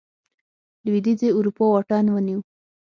لوېدیځې 0.83 1.29
اروپا 1.37 1.63
واټن 1.69 2.05
ونیو. 2.09 2.39